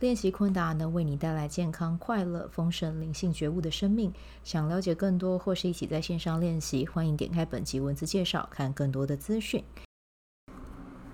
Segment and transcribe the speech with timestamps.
[0.00, 4.12] 练习昆达能为你带来健康、快乐、丰盛、灵性觉悟的生命。
[4.42, 9.62] 想了解更多或是一起在线上练习，欢迎点开本集文字介绍，看更多的资讯。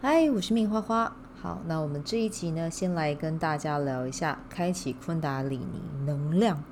[0.00, 1.14] 嗨，我是命花花。
[1.34, 6.64] 好，那我们这一集呢，先来跟大家聊一下，开启昆达里尼能量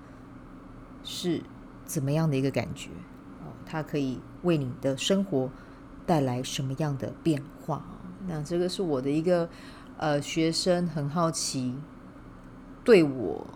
[1.05, 1.43] 是
[1.85, 2.89] 怎么样的一个感觉？
[3.43, 5.51] 哦，它可以为你的生活
[6.07, 7.85] 带来什么样的变化？
[8.27, 9.49] 那这个是我的一个
[9.99, 11.75] 呃学生，很好奇。
[12.89, 13.47] 对我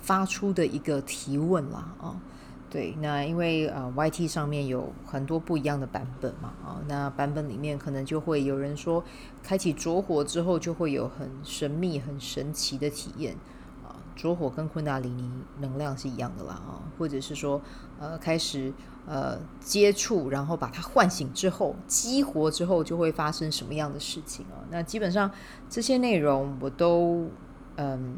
[0.00, 2.16] 发出的一个提问啦，啊，
[2.70, 9.04] 对，那因为呃，YT 上面有很多不一样的版本嘛，啊，那版本里面可能就会有人说，
[9.42, 13.36] 开启拙火之后就会有很神秘、很神奇的体验，
[13.86, 17.60] 啊，拙火跟昆达里尼能量是一样的啦，啊，或者是说，
[17.98, 18.72] 呃，开始
[19.06, 24.64] 呃接触，然后把它唤醒之后，激活之后就会发生什么样的事情啊？
[24.70, 25.30] 那基本上
[25.68, 27.28] 这些内容我都
[27.76, 28.16] 嗯。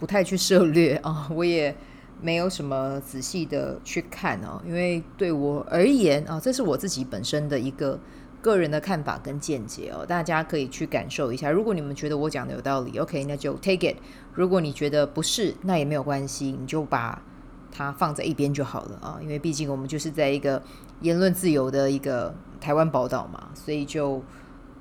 [0.00, 1.76] 不太去涉猎 啊，我也
[2.22, 8.00] 没有什么仔细的去看啊，因为对我而言啊，这是我自己本身的一个
[8.40, 11.50] 个人的看法跟见解哦，大家可以去感受一下。
[11.50, 13.96] 如果你们觉得我讲的有道理，OK，那就 take it；
[14.32, 17.22] 如果你觉得不是，那也没有关系，你就把
[17.70, 19.18] 它放在一边就好了啊。
[19.22, 20.62] 因为毕竟我们就是在一个
[21.02, 24.22] 言论自由的一个台湾宝岛嘛，所以就。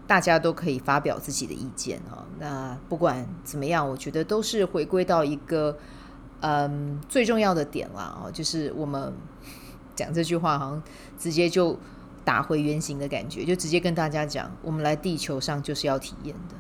[0.10, 5.78] 大家都可以发表自己的意见啊，那不管怎么样，我觉得都是回归到一个
[6.40, 9.14] 嗯最重要的点啦哦，就是我们
[9.96, 10.82] 讲这句话好像
[11.20, 11.78] 直接就
[12.26, 16.56] 打回原形的感觉，就直接跟大家讲，我们来地球上就是要体验的，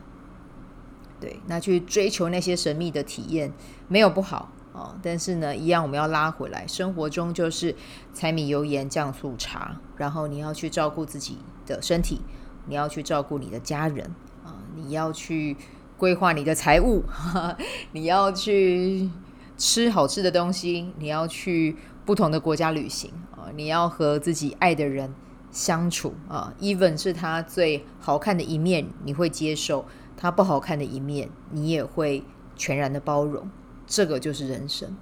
[1.20, 3.52] 对，那去追求那些神秘的体验
[3.88, 7.76] 没有不好啊，但是呢，一样我们要拉回来，生活中就是
[8.14, 12.22] 柴米油盐酱醋茶，然后你要去照顾自己的身体。
[12.70, 14.06] 你要去照顾你的家人
[14.46, 15.58] 啊，你要去
[15.98, 17.04] 规划你的财务，
[17.92, 19.10] 你要去
[19.58, 21.76] 吃好吃的东西，你要去
[22.06, 25.12] 不同的国家旅行啊，你要和自己爱的人
[25.50, 29.84] 相处啊，even 是他最好看的一面，你会接受；
[30.16, 32.24] 他不好看的一面，你也会
[32.56, 33.50] 全然的包容。
[33.88, 34.96] 这个就是人生。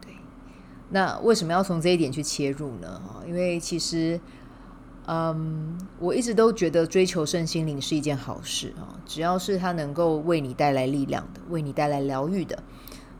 [0.00, 0.14] 对，
[0.88, 3.02] 那为什么要从这一点去切入呢？
[3.26, 4.18] 因为其实。
[5.10, 12.62] 嗯我一直都觉得追求身心灵是一件好事啊，只要是它能够为你带来力量的，为你带来疗愈的，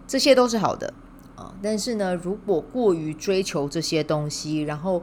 [0.06, 0.93] 这些都是好的
[1.34, 1.54] 啊。
[1.62, 5.03] 但是呢，如果过于追求这些东西，然后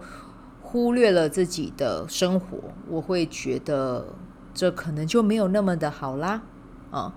[0.62, 4.14] 忽略了自己的生活，我会觉得
[4.54, 6.44] 这可能就没有那么的好啦
[6.92, 7.16] 啊。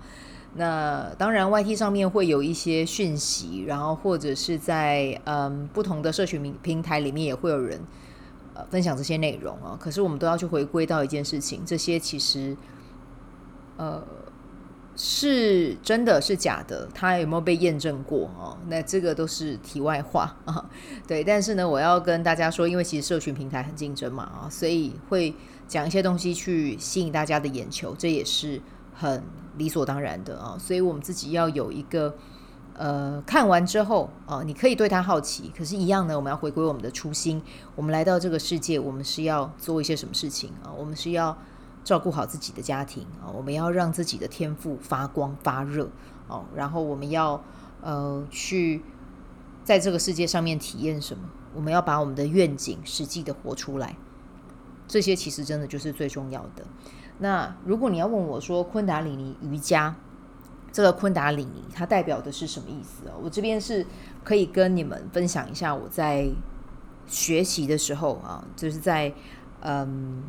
[0.55, 7.79] 那当然，YT 上面会有一些讯息，然后或者是在嗯不同的社群平平台里面也会有人。
[8.53, 12.55] 呃分享这些内容啊，可是我们都要去回归到一件事情，这些其实，
[13.77, 14.03] 呃，
[14.95, 18.57] 是真的是假的，它有没有被验证过啊？
[18.67, 20.69] 那这个都是题外话啊。
[21.07, 25.33] 对，但是呢，我要跟大家说，因为其实社群平台很竞争嘛啊，所以会
[25.67, 28.61] 讲一些东西去吸引大家的眼球，这也是
[28.93, 29.23] 很
[29.57, 30.57] 理所当然的啊。
[30.59, 32.15] 所以我们自己要有一个。
[32.79, 37.41] 呃，看完之后啊、你可以对他好奇，可是，一样呢，我们要回归我们的初心。
[37.75, 40.71] 我们来到这个世界，我们是要做一些什么事情啊？
[40.71, 41.37] 我们是要
[41.83, 45.89] 照顾好自己的家庭啊，我们要让自己的天赋发光发热
[46.29, 47.43] 哦，然后我们要
[47.81, 48.81] 呃去
[49.65, 51.23] 在这个世界上面体验什么？
[51.53, 53.97] 我们要把我们的愿景实际的活出来，
[54.87, 56.63] 这些其实真的就是最重要的。
[57.17, 59.97] 那如果你要问我说，昆达里尼瑜伽。
[60.71, 63.13] 这个昆达里尼它代表的是什么意思哦？
[63.23, 63.85] 我这边是
[64.23, 66.29] 可以跟你们分享一下我在
[67.07, 69.11] 学习的时候啊，就是在
[69.61, 70.23] 嗯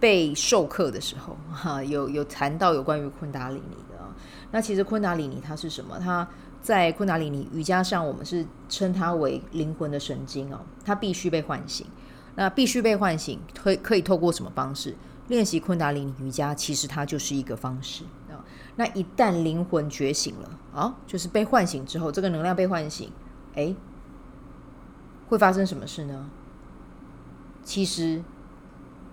[0.00, 4.14] 被授课的时候哈，有有谈到有关于昆达里尼的啊。
[4.50, 5.98] 那其实昆达里尼它是什么？
[5.98, 6.26] 它
[6.60, 11.86] 在昆达里尼瑜伽上，我们是称它为灵魂的神经哦，它必须被唤醒。
[12.34, 14.96] 那必须被唤醒，可可以透过什么方式？
[15.28, 18.04] 练习昆达里尼瑜伽，其实它就是一个方式。
[18.76, 23.10] 那一旦灵魂觉醒了啊，就是被唤醒之后，这个能量被唤醒，
[23.54, 23.74] 哎，
[25.28, 26.30] 会发生什么事呢？
[27.62, 28.22] 其实，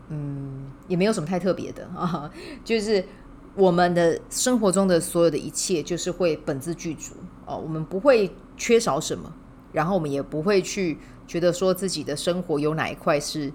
[0.08, 2.32] 嗯，也没有什么太特别的 啊，
[2.64, 3.06] 就是
[3.56, 7.14] 我们的生活中的所有的一切，就是会本自具足
[7.46, 9.34] 哦，我们不会缺少什么
[9.72, 10.98] 然后我们也不会去
[11.28, 13.52] 觉得说自己的生活有哪一块是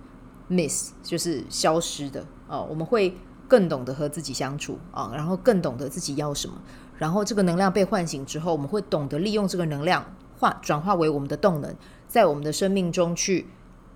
[0.48, 2.60] miss，就是消失的啊。
[2.60, 3.16] 我们会
[3.48, 6.54] 更懂得和自己相处啊，然后更懂得自己要什么。
[6.96, 10.04] 然后这个能量被唤醒之后，我们会懂得利用这个能量
[10.38, 11.74] 化转化为我们的动能，
[12.06, 13.46] 在我们的生命中去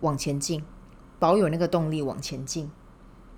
[0.00, 0.62] 往前进，
[1.18, 2.70] 保有那个动力往前进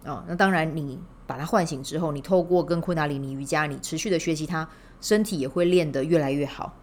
[0.04, 0.24] 啊。
[0.26, 4.68] 那当然，你把它唤醒之后，你透过跟昆达里尼瑜伽，你持续的学习它，
[5.00, 6.74] 身体也会练得越来越好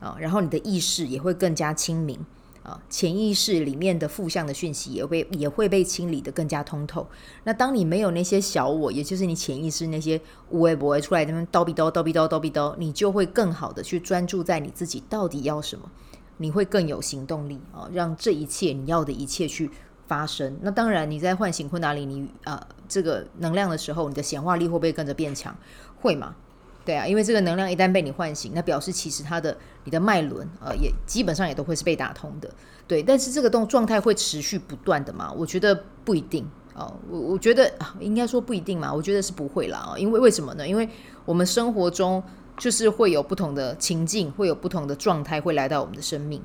[0.00, 0.16] 啊。
[0.18, 2.18] 然后你的意识也会更加清明。
[2.62, 7.06] 啊，潜意识里面的负向的讯息也会也会被清理得更加通透。
[7.44, 10.20] 那当你没有那些小我，也就是你潜意识那些
[10.50, 15.90] 无为不为出来的叨逼叨叨逼叨叨逼叨，你就会更好的去专注在你自己到底要什么，
[16.36, 19.70] 你会更有行动力啊，让这一切你要的一切去
[20.06, 20.56] 发生。
[20.62, 25.56] 那当然，你在唤醒昆达里尼啊这个能量的时候，你的显化力会不会跟着变强？
[26.00, 26.36] 会吗？
[26.84, 32.50] 对啊，因为这个能量一旦被你唤醒，那表示其实它的你的脉轮呃也基本上也都会是被打通的。
[32.88, 35.32] 对，但是这个动状态会持续不断的嘛？
[35.32, 35.74] 我觉得
[36.04, 36.44] 不一定
[36.74, 36.92] 哦。
[37.08, 38.92] 我我觉得应该说不一定嘛。
[38.92, 40.66] 我觉得是不会啦啊，因为为什么呢？
[40.66, 40.88] 因为
[41.24, 42.22] 我们生活中
[42.58, 46.42] 就是会有不同的情境，会有不同的状态会来到我们的生命。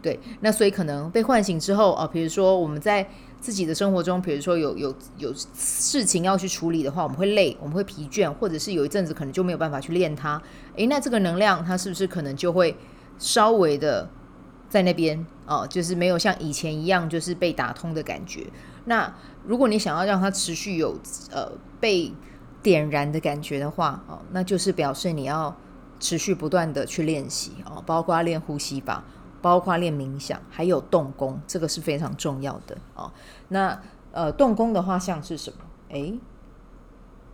[0.00, 3.08] 对，那所以可能被唤醒之后啊，比如说我们在。
[3.40, 10.40] 自己的生活中，比如说有有有事情要去处理的话，我们会累，我们会疲倦，或者是有一阵子可能就没有办法去练它。
[10.76, 12.76] 诶，那这个能量它是不是可能就会
[13.18, 14.08] 稍微的
[14.68, 18.46] 在那边哦，就是没有像以前一样就是被打通的感觉。
[18.84, 19.12] 那
[19.46, 20.98] 如果你想要让它持续有
[21.30, 21.50] 呃
[21.80, 22.12] 被
[22.62, 25.56] 点燃的感觉的话哦，那就是表示你要
[25.98, 29.02] 持续不断的去练习哦，包括练呼吸法。
[29.42, 33.10] 包括练冥想，还有动功，这个是非常重要的哦。
[33.48, 33.80] 那
[34.12, 35.58] 呃，动功的话像是什么？
[35.90, 36.18] 诶，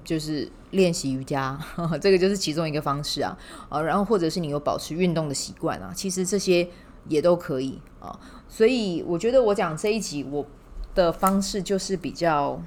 [0.05, 1.59] 就是练习瑜伽，
[2.01, 3.37] 这个就是其中一个方式啊。
[3.69, 6.69] 啊、然后或者是你有保持运动的习惯啊，其实这些
[7.09, 8.19] 也都可以啊、
[8.49, 10.47] 所以我觉得我讲这一集我
[10.95, 12.61] 的方式就是比较，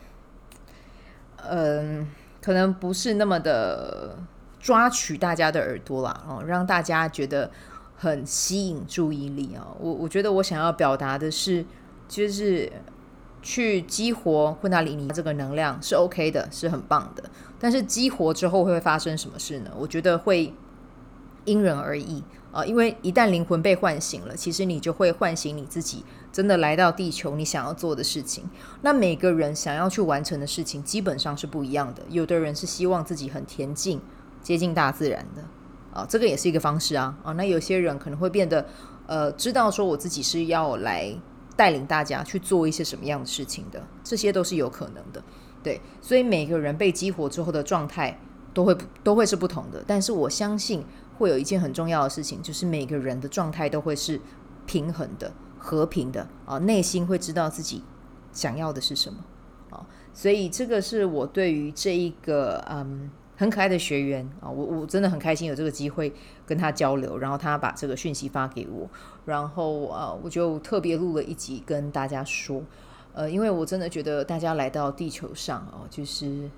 [1.48, 2.08] 嗯、
[2.42, 4.18] 可能不是那么的
[4.60, 7.50] 抓取大家的耳朵啦，哦，让大家觉得。
[8.02, 9.68] 很吸引注意力啊！
[9.78, 11.66] 我我觉得我想要表达的是，
[12.08, 12.72] 就是
[13.42, 17.30] 去激活昆达里尼这个能量是 OK 的，是很棒的。
[17.60, 19.72] 但是激活之后会发生什么事呢？
[19.78, 20.54] 我觉得会
[21.44, 22.24] 因人而异
[22.54, 22.64] 啊！
[22.64, 28.46] 因为一旦灵魂被唤醒了，其实你就会唤醒你自己，真的来到地球你想要做的事情。
[28.82, 32.04] 那每个人想要去完成的事情基本上是不一样的。
[32.08, 34.00] 有的人是希望自己很恬静，
[34.42, 35.44] 接近大自然的。
[35.94, 37.18] 啊，这个也是一个方式啊。
[37.24, 38.66] 啊，那有些人可能会变得，
[39.08, 41.14] 呃，知道说我自己是要来
[41.56, 45.24] 带领大家去做一些什么样的事情的，这些都是有可能的。
[45.62, 48.20] 对，所以每个人被激活之后的状态
[48.54, 49.84] 都会都会是不同的。
[49.86, 50.84] 但是我相信
[51.18, 54.22] 会有一件很重要的事情，就是每个人的状态都会是
[54.66, 57.84] 平衡的、和平的啊，内心会知道自己
[58.32, 59.20] 想要的是什么
[59.70, 59.86] 啊。
[60.14, 63.10] 所以这个是我对于这一个嗯。
[63.40, 66.14] 很可爱的学员啊，我我真的很开心有这个机会
[66.46, 68.86] 跟他交流，然后他把这个讯息发给我，
[69.24, 72.62] 然后啊，我就特别录了一集跟大家说，
[73.14, 76.52] 呃，因为我真的觉得大家来到地球上哦，就是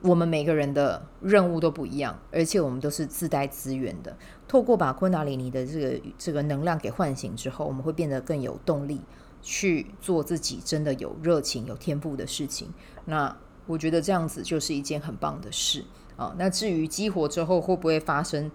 [0.00, 4.16] 我们每个人的任务都不一样，而且我们都是自带资源的。
[4.48, 9.02] 透过把昆达里尼的这个这个能量给唤醒之后，我们会变得更有动力
[9.42, 12.72] 去做自己真的有热情、有天赋的事情。
[13.04, 13.36] 那
[13.68, 15.84] 我觉得这样子就是一件很棒的事
[16.16, 16.34] 啊。
[16.36, 18.50] 那至于激活之后会不会发生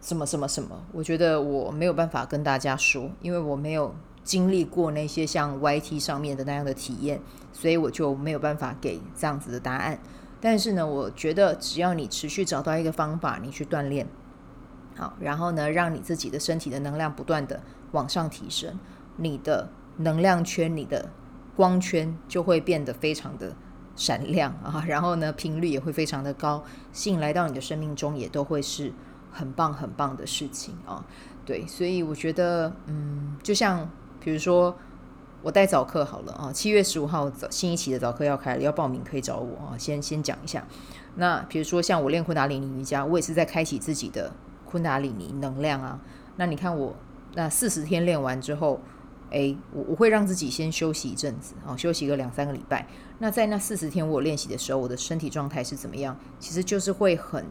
[0.00, 7.20] 什么什么什么，我觉得我没有办法跟大家说，因为我没有经历过那些像 YT 上面的那样的体验，
[7.52, 9.98] 所以我就没有办法给这样子的答案。
[10.40, 14.06] 但是呢，我觉得只要你持续找到一个方法，你去锻炼，
[14.96, 17.60] 好，然后呢，让你自己的身体的能量不断的
[17.92, 18.78] 往上提升，
[19.16, 21.10] 你的能量圈、你的
[21.56, 23.56] 光圈就会变得非常的。
[23.96, 26.62] 闪亮啊，然后呢，频率也会非常的高，
[26.92, 28.92] 吸引来到你的生命中也都会是
[29.32, 31.02] 很棒很棒的事情啊。
[31.46, 33.88] 对，所以我觉得，嗯，就像
[34.20, 34.76] 比如说
[35.42, 39.78] 我带早课好了啊，七月十五号早新一期的早课要开了，要报名可以找我啊。
[39.78, 40.66] 先先讲一下，
[41.14, 44.30] 那比如说像我练昆达里尼瑜伽，我也是在开启自己的
[44.64, 45.98] 昆达里尼能量啊。
[46.36, 46.94] 那你看我
[47.34, 48.78] 那四十天练完之后。
[49.30, 52.86] 诶，我我会让自己先休息一阵子啊，休息个两三个礼拜。
[53.18, 56.16] 那在那四十天我练习的时候，我的身体状态是怎么样？
[56.38, 57.44] 其实就是会很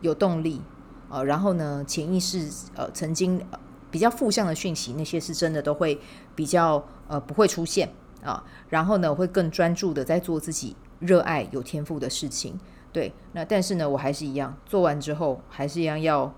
[0.00, 0.62] 有动力
[1.08, 1.22] 啊。
[1.22, 3.44] 然后呢，潜意识呃曾经
[3.90, 5.98] 比较负向的讯息，那些是真的都会
[6.34, 7.88] 比较呃不会出现
[8.22, 8.44] 啊。
[8.68, 12.58] 然后呢，会更专注的在做自己热爱、有天赋的事情。
[12.92, 16.34] 对，那但是呢，我还是一样，做完之后还是一样要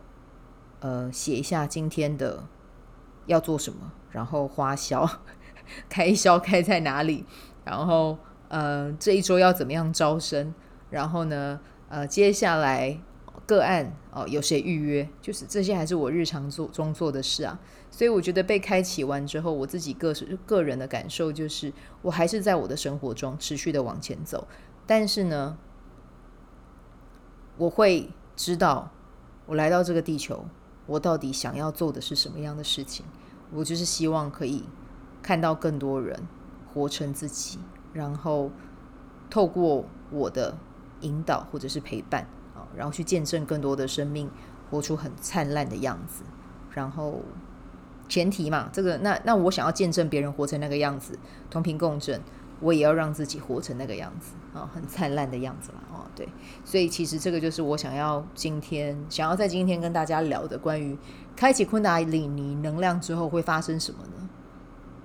[0.80, 2.44] 呃写一下今天的
[3.26, 5.08] 要做什么，然后花销
[5.88, 7.24] 开销开在哪里，
[7.64, 10.54] 然后呃这一周要怎么样招生，
[10.90, 13.00] 然后呢呃接下来
[13.46, 17.58] 个案哦有谁预约，就是这些还是我日常做中做的事啊。
[17.92, 20.14] 所以我觉得被开启完之后，我自己个
[20.46, 24.46] 个人的感受就是，我还是在我的生活中持续的往前走，
[24.86, 25.58] 但是呢，
[27.56, 28.92] 我会知道
[29.46, 30.46] 我来到这个地球，
[30.86, 33.04] 我到底想要做的是什么样的事情。
[33.52, 34.64] 我就是希望可以
[35.22, 36.26] 看到更多人
[36.72, 37.58] 活成自己，
[37.92, 38.50] 然后
[39.28, 40.56] 透过我的
[41.00, 42.22] 引导或者是陪伴
[42.54, 44.30] 啊，然后去见证更多的生命
[44.70, 46.22] 活出很灿烂的样子，
[46.72, 47.20] 然后。
[48.08, 51.16] 前提嘛，这个那那我想要见证别人活成那个样子，
[51.48, 52.20] 同频共振，
[52.58, 55.78] 我也要让自己活成那个样子啊，很灿烂的样子嘛，
[56.20, 56.28] 对，
[56.66, 60.94] 所以其实这个就是我想要今天想要在今天跟大家聊的关于
[61.34, 64.28] 开启昆达里尼能量之后会发生什么呢？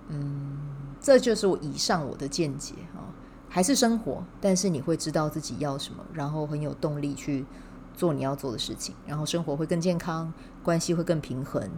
[0.09, 0.57] 嗯，
[0.99, 3.07] 这就是我以上我的见解啊，
[3.47, 7.45] 还是生活，但是你会知道自己要什么，然后很有动力去
[7.95, 11.69] 做你要做的事情，然后生活会更健康，关系会更平衡。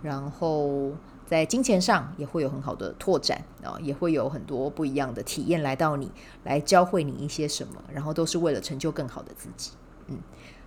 [0.00, 0.92] 然后
[1.26, 6.10] 在金钱上也会有很好的拓展啊，也会有很多不一样的体验来到你，
[6.44, 9.72] 来教会你一些什么，然后都是为了成就更好的自己。
[10.06, 10.16] 嗯，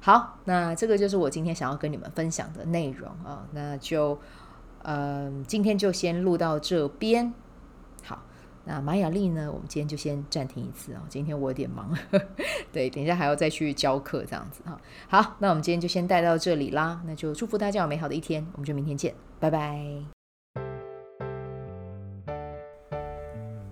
[0.02, 4.20] 好，那这个就是我今天想要跟你们分享的内容啊，那就
[4.84, 7.34] 嗯、今天就先录到这边。
[8.04, 8.20] 好。
[8.66, 9.52] 那马雅丽呢？
[9.52, 11.02] 我们今天就先暂停一次啊。
[11.10, 11.98] 今天我有点忙，
[12.72, 14.80] 对，等一下还要再去教课这样子哈。
[15.08, 17.02] 好，那我们今天就先带到这里啦。
[17.06, 20.19] 那就祝福大家有美好的一天，我们就明天见，拜拜。